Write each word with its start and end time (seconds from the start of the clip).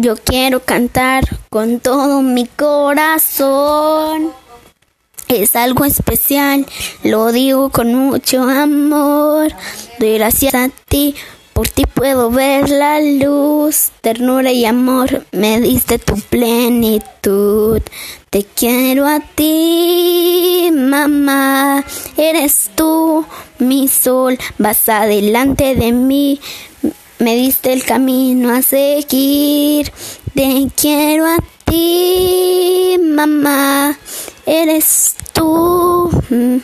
Yo 0.00 0.16
quiero 0.16 0.60
cantar 0.60 1.24
con 1.50 1.78
todo 1.78 2.22
mi 2.22 2.46
corazón. 2.46 4.32
Es 5.28 5.54
algo 5.54 5.84
especial, 5.84 6.64
lo 7.02 7.30
digo 7.30 7.68
con 7.68 7.94
mucho 7.94 8.42
amor. 8.42 9.52
Doy 9.98 10.14
gracias 10.14 10.54
a 10.54 10.70
ti, 10.88 11.14
por 11.52 11.68
ti 11.68 11.84
puedo 11.84 12.30
ver 12.30 12.70
la 12.70 13.00
luz. 13.02 13.90
Ternura 14.00 14.50
y 14.50 14.64
amor, 14.64 15.26
me 15.30 15.60
diste 15.60 15.98
tu 15.98 16.14
plenitud. 16.18 17.82
Te 18.30 18.44
quiero 18.44 19.06
a 19.06 19.20
ti, 19.20 20.70
mamá. 20.72 21.84
Eres 22.16 22.70
tú, 22.74 23.26
mi 23.58 23.88
sol, 23.88 24.38
vas 24.56 24.88
adelante 24.88 25.74
de 25.74 25.92
mí. 25.92 26.40
Me 27.22 27.36
diste 27.36 27.72
el 27.72 27.84
camino 27.84 28.52
a 28.52 28.62
seguir. 28.62 29.92
Te 30.34 30.68
quiero 30.74 31.26
a 31.26 31.36
ti, 31.64 32.96
mamá. 33.00 33.96
Eres 34.44 35.14
tú, 35.32 36.10
mm, 36.30 36.56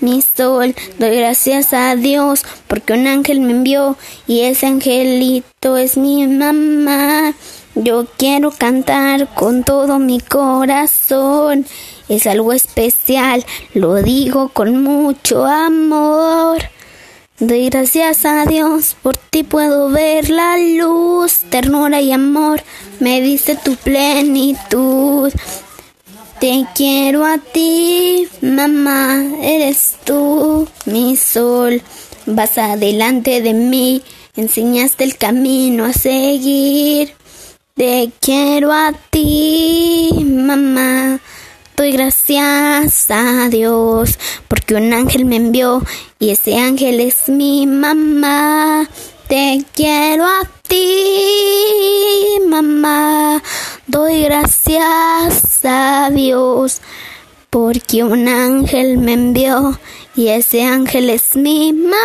mi 0.00 0.20
sol. 0.20 0.74
Doy 0.98 1.16
gracias 1.16 1.72
a 1.72 1.94
Dios 1.94 2.42
porque 2.66 2.94
un 2.94 3.06
ángel 3.06 3.38
me 3.38 3.52
envió 3.52 3.96
y 4.26 4.40
ese 4.40 4.66
angelito 4.66 5.76
es 5.76 5.96
mi 5.96 6.26
mamá. 6.26 7.32
Yo 7.76 8.08
quiero 8.18 8.50
cantar 8.50 9.32
con 9.32 9.62
todo 9.62 10.00
mi 10.00 10.18
corazón. 10.18 11.66
Es 12.08 12.26
algo 12.26 12.52
especial, 12.52 13.46
lo 13.74 13.94
digo 14.02 14.48
con 14.48 14.82
mucho 14.82 15.46
amor. 15.46 16.58
Doy 17.40 17.70
gracias 17.70 18.26
a 18.26 18.44
Dios, 18.44 18.96
por 19.02 19.16
ti 19.16 19.44
puedo 19.44 19.88
ver 19.88 20.28
la 20.28 20.58
luz, 20.58 21.38
ternura 21.48 21.98
y 22.02 22.12
amor, 22.12 22.62
me 22.98 23.22
dice 23.22 23.56
tu 23.56 23.76
plenitud. 23.76 25.32
Te 26.38 26.66
quiero 26.74 27.24
a 27.24 27.38
ti, 27.38 28.28
mamá, 28.42 29.24
eres 29.40 29.94
tú, 30.04 30.68
mi 30.84 31.16
sol. 31.16 31.80
Vas 32.26 32.58
adelante 32.58 33.40
de 33.40 33.54
mí, 33.54 34.02
enseñaste 34.36 35.04
el 35.04 35.16
camino 35.16 35.86
a 35.86 35.94
seguir. 35.94 37.14
Te 37.74 38.10
quiero 38.20 38.70
a 38.70 38.92
ti, 39.08 40.10
mamá. 40.26 41.20
Doy 41.80 41.92
gracias 41.92 43.06
a 43.08 43.48
Dios 43.48 44.18
porque 44.48 44.74
un 44.74 44.92
ángel 44.92 45.24
me 45.24 45.36
envió 45.36 45.82
y 46.18 46.28
ese 46.28 46.58
ángel 46.58 47.00
es 47.00 47.30
mi 47.30 47.66
mamá. 47.66 48.86
Te 49.28 49.64
quiero 49.74 50.26
a 50.26 50.46
ti, 50.68 52.38
mamá. 52.46 53.42
Doy 53.86 54.24
gracias 54.24 55.60
a 55.64 56.10
Dios 56.12 56.82
porque 57.48 58.04
un 58.04 58.28
ángel 58.28 58.98
me 58.98 59.14
envió 59.14 59.80
y 60.14 60.28
ese 60.28 60.64
ángel 60.64 61.08
es 61.08 61.34
mi 61.34 61.72
mamá. 61.72 61.98